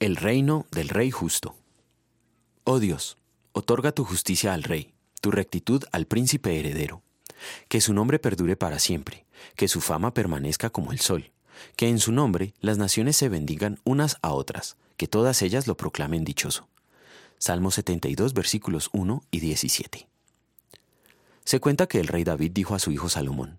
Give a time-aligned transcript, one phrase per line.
[0.00, 1.56] El reino del Rey justo.
[2.64, 3.18] Oh Dios,
[3.52, 7.02] otorga tu justicia al Rey, tu rectitud al príncipe heredero.
[7.68, 9.26] Que su nombre perdure para siempre,
[9.56, 11.32] que su fama permanezca como el sol,
[11.76, 15.76] que en su nombre las naciones se bendigan unas a otras, que todas ellas lo
[15.76, 16.66] proclamen dichoso.
[17.36, 20.08] Salmo 72, versículos 1 y 17.
[21.44, 23.58] Se cuenta que el rey David dijo a su hijo Salomón,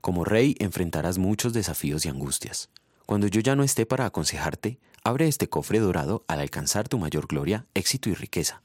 [0.00, 2.70] Como rey enfrentarás muchos desafíos y angustias.
[3.04, 7.26] Cuando yo ya no esté para aconsejarte, abre este cofre dorado al alcanzar tu mayor
[7.26, 8.62] gloria, éxito y riqueza.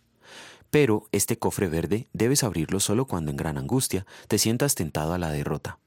[0.70, 5.18] Pero este cofre verde debes abrirlo solo cuando en gran angustia te sientas tentado a
[5.18, 5.80] la derrota.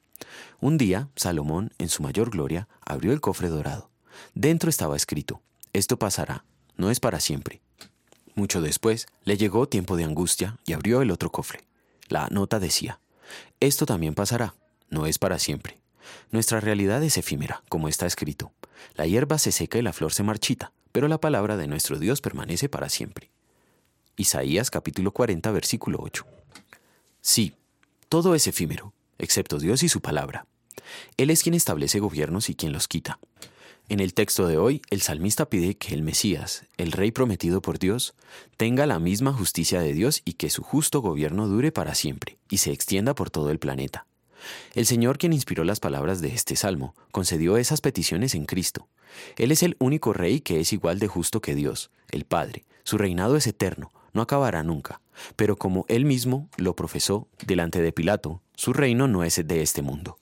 [0.60, 3.90] Un día, Salomón, en su mayor gloria, abrió el cofre dorado.
[4.34, 6.44] Dentro estaba escrito, esto pasará,
[6.76, 7.60] no es para siempre.
[8.34, 11.60] Mucho después, le llegó tiempo de angustia y abrió el otro cofre.
[12.08, 13.00] La nota decía,
[13.60, 14.54] esto también pasará,
[14.88, 15.78] no es para siempre.
[16.30, 18.52] Nuestra realidad es efímera, como está escrito.
[18.94, 22.20] La hierba se seca y la flor se marchita, pero la palabra de nuestro Dios
[22.20, 23.30] permanece para siempre.
[24.16, 26.26] Isaías capítulo 40 versículo 8.
[27.20, 27.54] Sí,
[28.08, 30.46] todo es efímero, excepto Dios y su palabra.
[31.16, 33.18] Él es quien establece gobiernos y quien los quita.
[33.88, 37.78] En el texto de hoy, el salmista pide que el Mesías, el Rey prometido por
[37.78, 38.14] Dios,
[38.56, 42.58] tenga la misma justicia de Dios y que su justo gobierno dure para siempre y
[42.58, 44.06] se extienda por todo el planeta.
[44.74, 48.88] El Señor quien inspiró las palabras de este salmo, concedió esas peticiones en Cristo.
[49.36, 52.64] Él es el único Rey que es igual de justo que Dios, el Padre.
[52.84, 55.00] Su reinado es eterno, no acabará nunca.
[55.36, 59.82] Pero como Él mismo lo profesó delante de Pilato, su reino no es de este
[59.82, 60.18] mundo.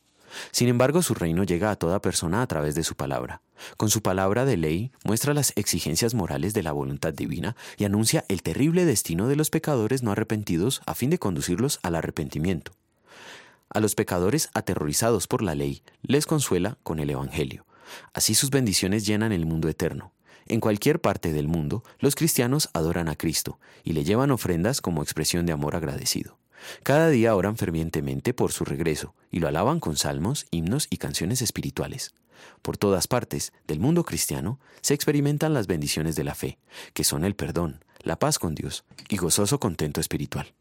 [0.50, 3.40] Sin embargo, su reino llega a toda persona a través de su palabra.
[3.76, 8.24] Con su palabra de ley muestra las exigencias morales de la voluntad divina y anuncia
[8.28, 12.72] el terrible destino de los pecadores no arrepentidos a fin de conducirlos al arrepentimiento.
[13.70, 17.66] A los pecadores aterrorizados por la ley les consuela con el Evangelio.
[18.14, 20.12] Así sus bendiciones llenan el mundo eterno.
[20.46, 25.02] En cualquier parte del mundo, los cristianos adoran a Cristo y le llevan ofrendas como
[25.02, 26.38] expresión de amor agradecido.
[26.82, 31.42] Cada día oran fervientemente por su regreso y lo alaban con salmos, himnos y canciones
[31.42, 32.14] espirituales.
[32.62, 36.58] Por todas partes del mundo cristiano se experimentan las bendiciones de la fe,
[36.94, 40.54] que son el perdón, la paz con Dios y gozoso contento espiritual.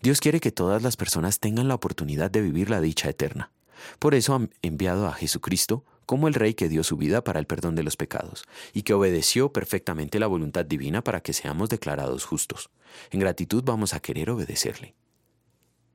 [0.00, 3.50] Dios quiere que todas las personas tengan la oportunidad de vivir la dicha eterna.
[3.98, 7.46] Por eso ha enviado a Jesucristo como el Rey que dio su vida para el
[7.46, 12.24] perdón de los pecados, y que obedeció perfectamente la voluntad divina para que seamos declarados
[12.24, 12.70] justos.
[13.10, 14.94] En gratitud vamos a querer obedecerle.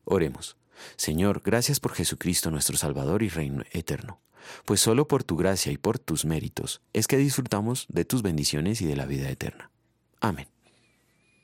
[0.06, 0.58] Oremos.
[0.96, 4.22] Señor, gracias por Jesucristo nuestro Salvador y Reino eterno,
[4.66, 8.82] pues solo por tu gracia y por tus méritos es que disfrutamos de tus bendiciones
[8.82, 9.72] y de la vida eterna.
[10.22, 10.48] Amén.